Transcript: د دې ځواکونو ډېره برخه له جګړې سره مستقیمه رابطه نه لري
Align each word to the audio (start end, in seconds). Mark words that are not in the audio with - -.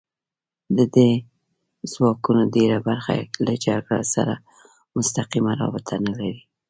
د 0.77 0.79
دې 0.95 1.09
ځواکونو 1.91 2.43
ډېره 2.55 2.77
برخه 2.87 3.11
له 3.45 3.53
جګړې 3.65 4.03
سره 4.13 4.33
مستقیمه 4.95 5.51
رابطه 5.61 5.95
نه 6.05 6.11
لري 6.19 6.41